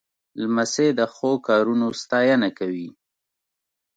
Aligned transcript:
لمسی 0.41 0.87
د 0.99 1.01
ښو 1.13 1.31
کارونو 1.47 1.87
ستاینه 2.01 2.49
کوي. 2.57 2.87